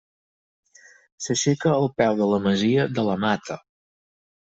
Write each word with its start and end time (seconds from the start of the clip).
S'aixeca 1.25 1.69
al 1.73 1.85
peu 2.03 2.17
de 2.21 2.29
la 2.31 2.39
masia 2.47 2.87
de 2.95 3.05
la 3.09 3.19
Mata. 3.25 3.59